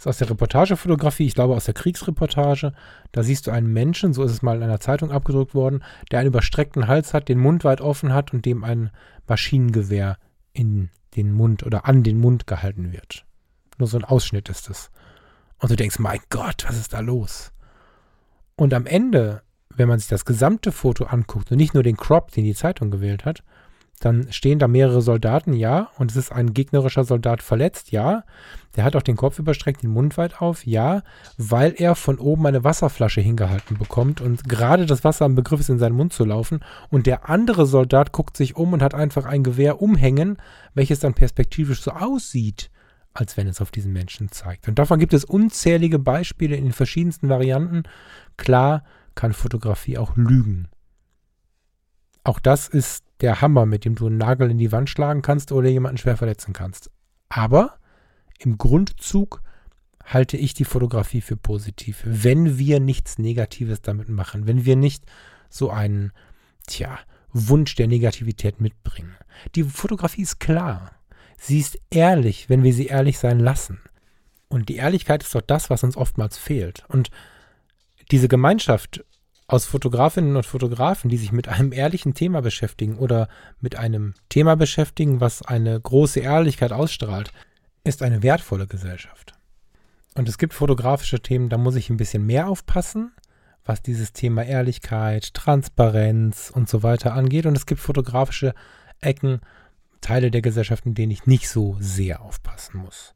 [0.02, 2.74] ist aus der Reportagefotografie, ich glaube aus der Kriegsreportage.
[3.12, 6.20] Da siehst du einen Menschen, so ist es mal in einer Zeitung abgedruckt worden, der
[6.20, 8.90] einen überstreckten Hals hat, den Mund weit offen hat und dem ein
[9.28, 10.18] Maschinengewehr
[10.54, 13.26] in den Mund oder an den Mund gehalten wird.
[13.78, 14.90] Nur so ein Ausschnitt ist es.
[15.60, 17.52] Und du denkst, mein Gott, was ist da los?
[18.56, 22.32] Und am Ende, wenn man sich das gesamte Foto anguckt und nicht nur den Crop,
[22.32, 23.44] den die Zeitung gewählt hat,
[24.02, 28.24] dann stehen da mehrere Soldaten, ja, und es ist ein gegnerischer Soldat verletzt, ja.
[28.76, 31.04] Der hat auch den Kopf überstreckt, den Mund weit auf, ja,
[31.38, 35.70] weil er von oben eine Wasserflasche hingehalten bekommt und gerade das Wasser im Begriff ist,
[35.70, 36.62] in seinen Mund zu laufen.
[36.90, 40.38] Und der andere Soldat guckt sich um und hat einfach ein Gewehr umhängen,
[40.74, 42.72] welches dann perspektivisch so aussieht,
[43.14, 44.68] als wenn es auf diesen Menschen zeigt.
[44.68, 47.84] Und davon gibt es unzählige Beispiele in den verschiedensten Varianten.
[48.38, 48.84] Klar
[49.14, 50.68] kann Fotografie auch lügen.
[52.24, 55.52] Auch das ist der Hammer, mit dem du einen Nagel in die Wand schlagen kannst
[55.52, 56.90] oder jemanden schwer verletzen kannst.
[57.30, 57.78] Aber
[58.40, 59.42] im Grundzug
[60.04, 65.04] halte ich die Fotografie für positiv, wenn wir nichts Negatives damit machen, wenn wir nicht
[65.50, 66.12] so einen,
[66.68, 67.00] tja,
[67.34, 69.16] Wunsch der Negativität mitbringen.
[69.56, 70.92] Die Fotografie ist klar.
[71.38, 73.80] Sie ist ehrlich, wenn wir sie ehrlich sein lassen.
[74.50, 76.84] Und die Ehrlichkeit ist doch das, was uns oftmals fehlt.
[76.90, 77.10] Und
[78.12, 79.06] diese Gemeinschaft
[79.52, 83.28] aus Fotografinnen und Fotografen, die sich mit einem ehrlichen Thema beschäftigen oder
[83.60, 87.34] mit einem Thema beschäftigen, was eine große Ehrlichkeit ausstrahlt,
[87.84, 89.34] ist eine wertvolle Gesellschaft.
[90.16, 93.12] Und es gibt fotografische Themen, da muss ich ein bisschen mehr aufpassen,
[93.66, 97.46] was dieses Thema Ehrlichkeit, Transparenz und so weiter angeht.
[97.46, 98.54] Und es gibt fotografische
[99.02, 99.42] Ecken,
[100.00, 103.16] Teile der Gesellschaft, in denen ich nicht so sehr aufpassen muss.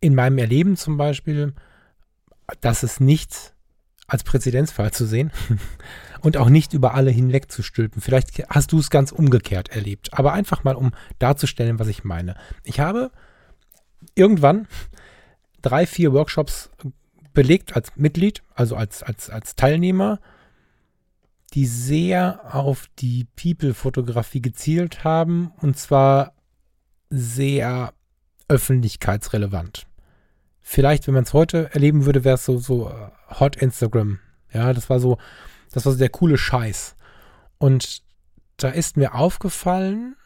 [0.00, 1.52] In meinem Erleben zum Beispiel,
[2.60, 3.54] das ist nicht
[4.10, 5.30] als Präzedenzfall zu sehen
[6.20, 8.02] und auch nicht über alle hinweg zu stülpen.
[8.02, 12.34] Vielleicht hast du es ganz umgekehrt erlebt, aber einfach mal, um darzustellen, was ich meine.
[12.64, 13.10] Ich habe
[14.14, 14.66] irgendwann
[15.62, 16.70] drei, vier Workshops
[17.32, 20.20] belegt als Mitglied, also als, als, als Teilnehmer,
[21.54, 26.34] die sehr auf die People-Fotografie gezielt haben und zwar
[27.10, 27.92] sehr
[28.48, 29.86] öffentlichkeitsrelevant.
[30.62, 34.18] Vielleicht, wenn man es heute erleben würde, wäre es so, so äh, Hot Instagram.
[34.52, 35.18] Ja, das war so,
[35.72, 36.96] das war so der coole Scheiß.
[37.58, 38.02] Und
[38.56, 40.16] da ist mir aufgefallen,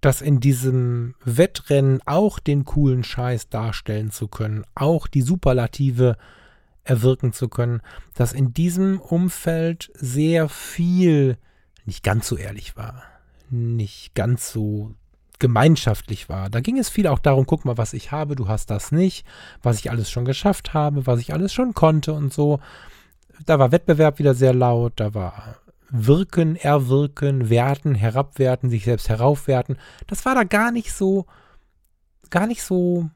[0.00, 6.16] dass in diesem Wettrennen auch den coolen Scheiß darstellen zu können, auch die Superlative
[6.84, 7.80] erwirken zu können,
[8.14, 11.38] dass in diesem Umfeld sehr viel
[11.84, 13.02] nicht ganz so ehrlich war,
[13.50, 14.94] nicht ganz so
[15.38, 16.50] gemeinschaftlich war.
[16.50, 19.26] Da ging es viel auch darum, guck mal, was ich habe, du hast das nicht,
[19.62, 22.60] was ich alles schon geschafft habe, was ich alles schon konnte und so.
[23.44, 25.56] Da war Wettbewerb wieder sehr laut, da war
[25.90, 29.76] wirken, erwirken, werten, herabwerten, sich selbst heraufwerten.
[30.06, 31.26] Das war da gar nicht so,
[32.30, 33.10] gar nicht so,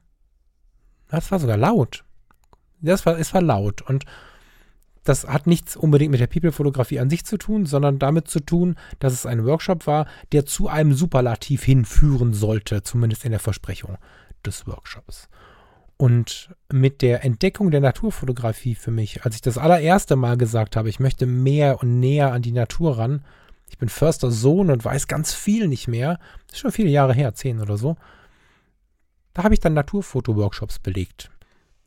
[1.09, 2.05] das war sogar laut.
[2.81, 4.05] Das war, es war laut und
[5.05, 8.77] das hat nichts unbedingt mit der People-Fotografie an sich zu tun, sondern damit zu tun,
[8.99, 13.97] dass es ein Workshop war, der zu einem Superlativ hinführen sollte, zumindest in der Versprechung
[14.45, 15.29] des Workshops.
[15.97, 20.89] Und mit der Entdeckung der Naturfotografie für mich, als ich das allererste Mal gesagt habe,
[20.89, 23.23] ich möchte mehr und näher an die Natur ran,
[23.69, 27.15] ich bin Förster Sohn und weiß ganz viel nicht mehr, das ist schon viele Jahre
[27.15, 27.97] her, zehn oder so,
[29.35, 31.31] da habe ich dann Naturfoto-Workshops belegt.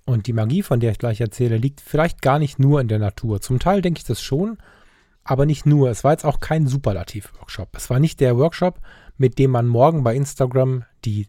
[0.06, 3.00] Und die Magie, von der ich gleich erzähle, liegt vielleicht gar nicht nur in der
[3.00, 3.42] Natur.
[3.42, 4.58] Zum Teil denke ich das schon,
[5.24, 5.90] aber nicht nur.
[5.90, 7.70] Es war jetzt auch kein Superlativ-Workshop.
[7.76, 8.80] Es war nicht der Workshop,
[9.18, 11.28] mit dem man morgen bei Instagram die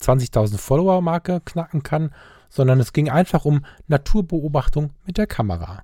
[0.00, 2.10] 20.000 Follower-Marke knacken kann,
[2.48, 5.82] sondern es ging einfach um Naturbeobachtung mit der Kamera.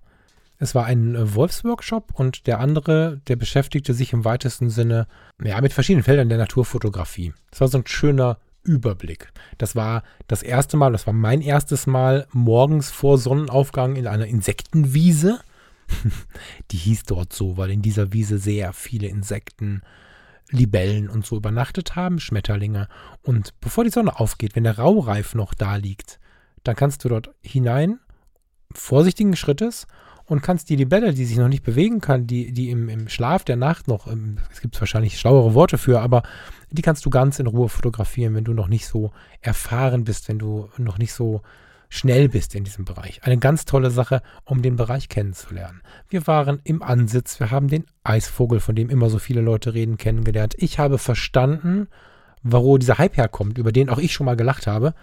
[0.58, 5.06] Es war ein äh, Wolfsworkshop und der andere, der beschäftigte sich im weitesten Sinne
[5.42, 7.34] ja, mit verschiedenen Feldern der Naturfotografie.
[7.50, 9.32] Es war so ein schöner Überblick.
[9.58, 14.26] Das war das erste Mal, das war mein erstes Mal morgens vor Sonnenaufgang in einer
[14.26, 15.40] Insektenwiese.
[16.70, 19.82] Die hieß dort so, weil in dieser Wiese sehr viele Insekten
[20.50, 22.88] Libellen und so übernachtet haben, Schmetterlinge.
[23.22, 26.20] Und bevor die Sonne aufgeht, wenn der Raureif noch da liegt,
[26.62, 27.98] dann kannst du dort hinein,
[28.72, 29.86] vorsichtigen Schrittes,
[30.26, 33.44] und kannst die Libelle, die sich noch nicht bewegen kann, die, die im, im Schlaf
[33.44, 36.22] der Nacht noch, im, es gibt wahrscheinlich schlauere Worte für, aber
[36.70, 40.38] die kannst du ganz in Ruhe fotografieren, wenn du noch nicht so erfahren bist, wenn
[40.38, 41.42] du noch nicht so
[41.88, 43.20] schnell bist in diesem Bereich.
[43.22, 45.82] Eine ganz tolle Sache, um den Bereich kennenzulernen.
[46.08, 49.98] Wir waren im Ansitz, wir haben den Eisvogel, von dem immer so viele Leute reden,
[49.98, 50.54] kennengelernt.
[50.56, 51.88] Ich habe verstanden,
[52.42, 54.94] wo dieser Hype herkommt, über den auch ich schon mal gelacht habe.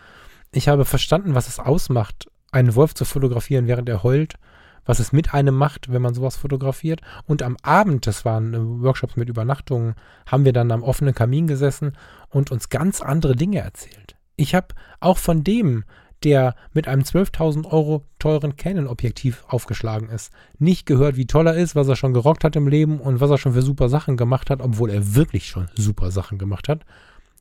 [0.51, 4.35] Ich habe verstanden, was es ausmacht, einen Wolf zu fotografieren, während er heult,
[4.85, 7.01] was es mit einem macht, wenn man sowas fotografiert.
[7.25, 11.47] Und am Abend, das waren äh, Workshops mit Übernachtungen, haben wir dann am offenen Kamin
[11.47, 11.93] gesessen
[12.29, 14.15] und uns ganz andere Dinge erzählt.
[14.35, 14.67] Ich habe
[14.99, 15.83] auch von dem,
[16.23, 20.31] der mit einem 12.000 Euro teuren Canon-Objektiv aufgeschlagen ist.
[20.57, 23.29] Nicht gehört, wie toll er ist, was er schon gerockt hat im Leben und was
[23.29, 26.85] er schon für super Sachen gemacht hat, obwohl er wirklich schon super Sachen gemacht hat,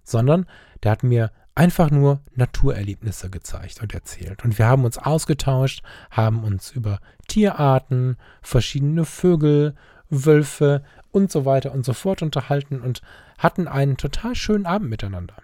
[0.04, 0.46] sondern
[0.82, 4.44] der hat mir einfach nur Naturerlebnisse gezeigt und erzählt.
[4.44, 9.74] Und wir haben uns ausgetauscht, haben uns über Tierarten, verschiedene Vögel,
[10.08, 13.02] Wölfe und so weiter und so fort unterhalten und
[13.38, 15.34] hatten einen total schönen Abend miteinander.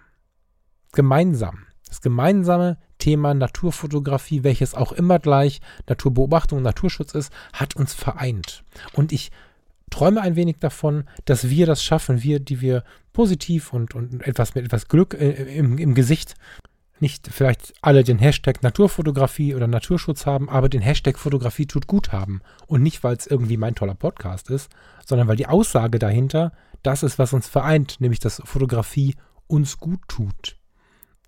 [0.93, 1.65] Gemeinsam.
[1.85, 8.63] Das gemeinsame Thema Naturfotografie, welches auch immer gleich Naturbeobachtung, Naturschutz ist, hat uns vereint.
[8.93, 9.31] Und ich
[9.89, 14.55] träume ein wenig davon, dass wir das schaffen, wir, die wir positiv und, und etwas
[14.55, 16.35] mit etwas Glück äh, im, im Gesicht
[16.99, 22.11] nicht vielleicht alle den Hashtag Naturfotografie oder Naturschutz haben, aber den Hashtag Fotografie tut gut
[22.13, 22.41] haben.
[22.67, 24.71] Und nicht, weil es irgendwie mein toller Podcast ist,
[25.05, 29.15] sondern weil die Aussage dahinter das ist, was uns vereint, nämlich dass Fotografie
[29.47, 30.57] uns gut tut.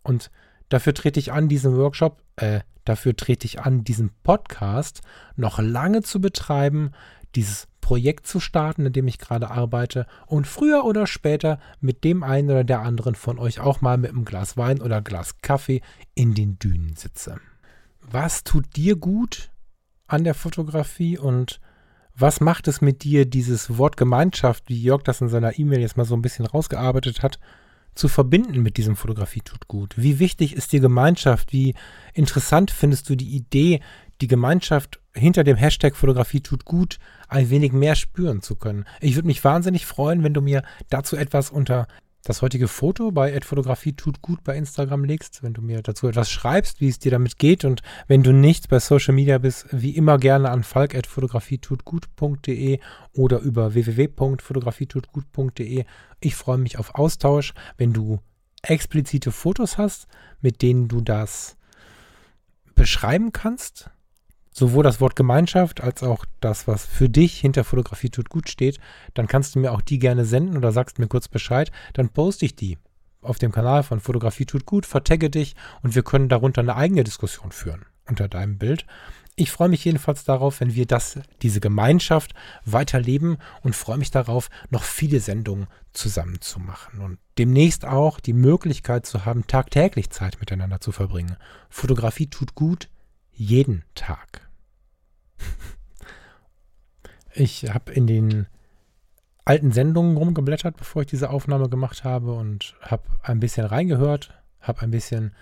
[0.03, 0.31] Und
[0.69, 5.01] dafür trete ich an, diesen Workshop, äh, dafür trete ich an, diesen Podcast
[5.35, 6.91] noch lange zu betreiben,
[7.35, 12.21] dieses Projekt zu starten, in dem ich gerade arbeite und früher oder später mit dem
[12.21, 15.81] einen oder der anderen von euch auch mal mit einem Glas Wein oder Glas Kaffee
[16.13, 17.39] in den Dünen sitze.
[18.01, 19.51] Was tut dir gut
[20.05, 21.61] an der Fotografie und
[22.13, 25.95] Was macht es mit dir, dieses Wort Gemeinschaft, wie Jörg das in seiner E-Mail jetzt
[25.95, 27.39] mal so ein bisschen rausgearbeitet hat,
[27.97, 29.95] zu verbinden mit diesem Fotografie tut gut?
[29.97, 31.51] Wie wichtig ist dir Gemeinschaft?
[31.51, 31.75] Wie
[32.13, 33.81] interessant findest du die Idee,
[34.21, 38.85] die Gemeinschaft hinter dem Hashtag Fotografie tut gut ein wenig mehr spüren zu können?
[39.01, 41.87] Ich würde mich wahnsinnig freuen, wenn du mir dazu etwas unter
[42.27, 46.29] das heutige Foto bei Fotografie tut gut bei Instagram legst, wenn du mir dazu etwas
[46.29, 49.91] schreibst, wie es dir damit geht und wenn du nicht bei Social Media bist, wie
[49.91, 52.81] immer gerne an falk.fotografietutgut.de
[53.13, 55.85] oder über www.fotografietutgut.de.
[56.19, 58.19] Ich freue mich auf Austausch, wenn du
[58.61, 60.09] explizite Fotos hast,
[60.41, 61.55] mit denen du das
[62.75, 63.89] beschreiben kannst,
[64.57, 68.79] sowohl das Wort Gemeinschaft als auch das, was für dich hinter Fotografie tut gut steht,
[69.13, 72.45] dann kannst du mir auch die gerne senden oder sagst mir kurz Bescheid, dann poste
[72.45, 72.79] ich die
[73.21, 77.03] auf dem Kanal von Fotografie tut gut, vertagge dich und wir können darunter eine eigene
[77.03, 78.85] Diskussion führen unter deinem Bild.
[79.35, 82.33] Ich freue mich jedenfalls darauf, wenn wir das, diese Gemeinschaft
[82.65, 88.33] weiterleben und freue mich darauf, noch viele Sendungen zusammen zu machen und demnächst auch die
[88.33, 91.35] Möglichkeit zu haben, tagtäglich Zeit miteinander zu verbringen.
[91.69, 92.89] Fotografie tut gut
[93.33, 94.46] jeden Tag.
[97.39, 98.47] Ich habe in den
[99.45, 104.81] alten Sendungen rumgeblättert, bevor ich diese Aufnahme gemacht habe und habe ein bisschen reingehört, habe
[104.81, 105.33] ein bisschen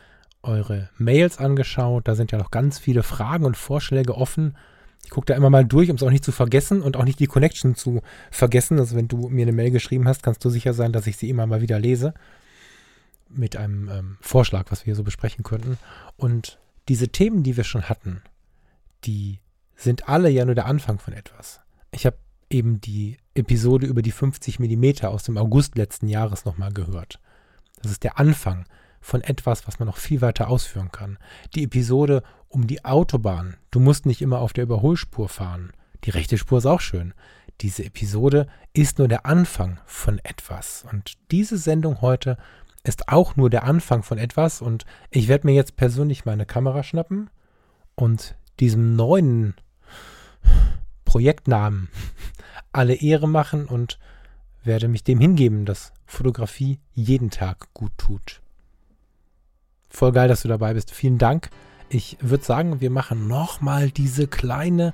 [0.43, 2.08] eure Mails angeschaut.
[2.08, 4.55] Da sind ja noch ganz viele Fragen und Vorschläge offen.
[5.03, 7.19] Ich gucke da immer mal durch, um es auch nicht zu vergessen und auch nicht
[7.19, 8.79] die Connection zu vergessen.
[8.79, 11.29] Also wenn du mir eine Mail geschrieben hast, kannst du sicher sein, dass ich sie
[11.29, 12.13] immer mal wieder lese.
[13.29, 15.77] Mit einem ähm, Vorschlag, was wir hier so besprechen könnten.
[16.15, 18.21] Und diese Themen, die wir schon hatten,
[19.03, 19.39] die
[19.75, 21.61] sind alle ja nur der Anfang von etwas.
[21.91, 22.17] Ich habe
[22.49, 27.19] eben die Episode über die 50 Millimeter aus dem August letzten Jahres nochmal gehört.
[27.81, 28.65] Das ist der Anfang
[29.01, 31.17] von etwas, was man noch viel weiter ausführen kann.
[31.53, 33.57] Die Episode um die Autobahn.
[33.69, 35.73] Du musst nicht immer auf der Überholspur fahren.
[36.03, 37.13] Die rechte Spur ist auch schön.
[37.61, 40.85] Diese Episode ist nur der Anfang von etwas.
[40.91, 42.38] Und diese Sendung heute
[42.83, 44.61] ist auch nur der Anfang von etwas.
[44.61, 47.29] Und ich werde mir jetzt persönlich meine Kamera schnappen
[47.95, 49.55] und diesem neuen
[51.05, 51.89] Projektnamen
[52.71, 53.99] alle Ehre machen und
[54.63, 58.41] werde mich dem hingeben, dass Fotografie jeden Tag gut tut.
[59.89, 60.91] Voll geil, dass du dabei bist.
[60.91, 61.49] Vielen Dank.
[61.88, 64.93] Ich würde sagen, wir machen nochmal diese kleine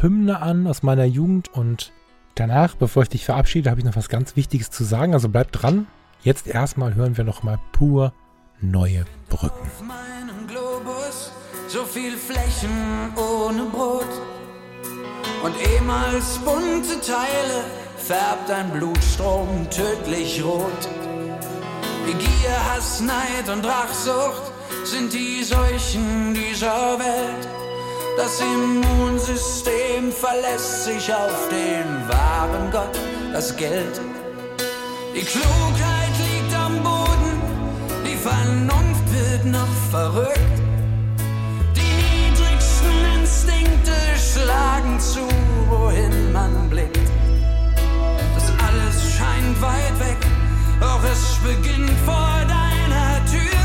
[0.00, 1.92] Hymne an aus meiner Jugend und
[2.34, 5.12] danach, bevor ich dich verabschiede, habe ich noch was ganz Wichtiges zu sagen.
[5.12, 5.86] Also bleib dran.
[6.22, 8.14] Jetzt erstmal hören wir nochmal pur
[8.60, 9.66] neue Brücken.
[9.66, 11.32] Auf meinem Globus
[11.68, 14.08] so viel Flächen ohne Brot
[15.42, 17.64] und ehemals bunte Teile
[17.96, 20.88] färbt ein Blutstrom tödlich rot.
[22.42, 24.52] Gier, Hass, Neid und Rachsucht
[24.84, 27.48] sind die Seuchen dieser Welt.
[28.16, 32.98] Das Immunsystem verlässt sich auf den wahren Gott,
[33.32, 34.00] das Geld.
[35.14, 37.40] Die Klugheit liegt am Boden,
[38.04, 40.61] die Vernunft wird noch verrückt.
[44.32, 45.20] Schlagen zu,
[45.68, 47.08] wohin man blickt.
[48.34, 50.18] Das alles scheint weit weg,
[50.80, 53.60] doch es beginnt vor deiner Tür.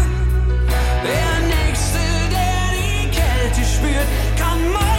[1.03, 1.99] Der Nächste,
[2.31, 4.96] der die Kälte spürt, kann meistens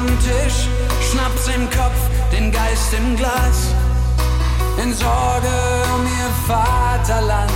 [0.00, 0.66] Stammtisch,
[1.10, 2.00] Schnaps im Kopf,
[2.32, 3.74] den Geist im Glas.
[4.82, 5.52] In Sorge
[5.94, 7.50] um ihr Vaterland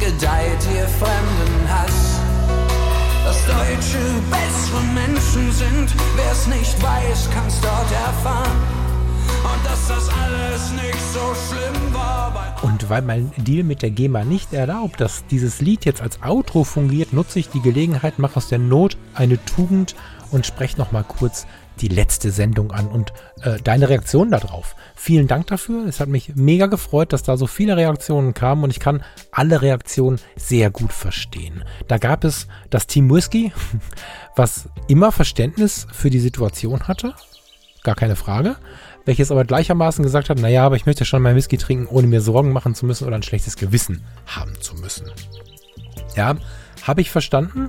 [0.00, 2.18] gedeiht ihr fremden Hass.
[3.26, 3.98] Dass Deutsche
[4.30, 8.56] bessere Menschen sind, wer's nicht weiß, kann's dort erfahren.
[9.42, 12.22] Und dass das alles nicht so schlimm war.
[12.62, 16.64] Und weil mein Deal mit der GEMA nicht erlaubt, dass dieses Lied jetzt als Outro
[16.64, 19.94] fungiert, nutze ich die Gelegenheit, mache aus der Not eine Tugend
[20.30, 21.46] und spreche nochmal kurz
[21.80, 23.12] die letzte Sendung an und
[23.42, 24.76] äh, deine Reaktion darauf.
[24.94, 25.86] Vielen Dank dafür.
[25.86, 29.62] Es hat mich mega gefreut, dass da so viele Reaktionen kamen und ich kann alle
[29.62, 31.64] Reaktionen sehr gut verstehen.
[31.88, 33.52] Da gab es das Team Whisky,
[34.36, 37.14] was immer Verständnis für die Situation hatte.
[37.82, 38.56] Gar keine Frage.
[39.04, 42.20] Welches aber gleichermaßen gesagt hat, naja, aber ich möchte schon mein Whisky trinken, ohne mir
[42.20, 45.10] Sorgen machen zu müssen oder ein schlechtes Gewissen haben zu müssen.
[46.14, 46.36] Ja,
[46.82, 47.68] habe ich verstanden.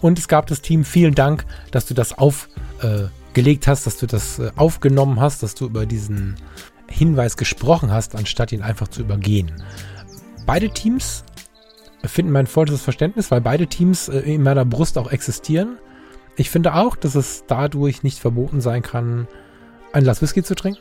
[0.00, 3.21] Und es gab das Team, vielen Dank, dass du das aufgelegt äh,
[3.66, 6.36] hast, dass du das äh, aufgenommen hast, dass du über diesen
[6.88, 9.52] Hinweis gesprochen hast, anstatt ihn einfach zu übergehen.
[10.46, 11.24] Beide Teams
[12.04, 15.78] finden mein vollstes Verständnis, weil beide Teams äh, in meiner Brust auch existieren.
[16.36, 19.28] Ich finde auch, dass es dadurch nicht verboten sein kann,
[19.92, 20.80] ein Glas Whisky zu trinken.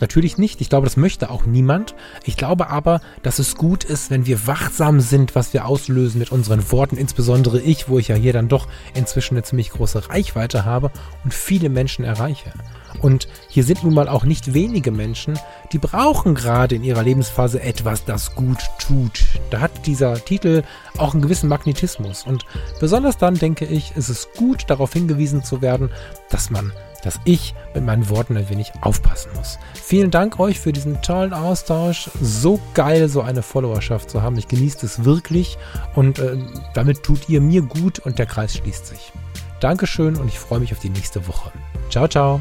[0.00, 0.60] Natürlich nicht.
[0.60, 1.94] Ich glaube, das möchte auch niemand.
[2.24, 6.32] Ich glaube aber, dass es gut ist, wenn wir wachsam sind, was wir auslösen mit
[6.32, 6.96] unseren Worten.
[6.96, 10.90] Insbesondere ich, wo ich ja hier dann doch inzwischen eine ziemlich große Reichweite habe
[11.24, 12.52] und viele Menschen erreiche.
[13.02, 15.38] Und hier sind nun mal auch nicht wenige Menschen,
[15.72, 19.24] die brauchen gerade in ihrer Lebensphase etwas, das gut tut.
[19.50, 20.62] Da hat dieser Titel
[20.98, 22.24] auch einen gewissen Magnetismus.
[22.26, 22.44] Und
[22.80, 25.90] besonders dann denke ich, ist es gut, darauf hingewiesen zu werden,
[26.30, 26.72] dass man
[27.02, 29.58] dass ich mit meinen Worten ein wenig aufpassen muss.
[29.74, 32.10] Vielen Dank euch für diesen tollen Austausch.
[32.20, 34.36] So geil, so eine Followerschaft zu haben.
[34.38, 35.58] Ich genieße es wirklich
[35.94, 36.36] und äh,
[36.74, 39.12] damit tut ihr mir gut und der Kreis schließt sich.
[39.60, 41.52] Dankeschön und ich freue mich auf die nächste Woche.
[41.90, 42.40] Ciao, ciao.